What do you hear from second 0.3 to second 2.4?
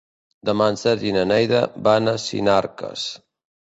Demà en Sergi i na Neida van a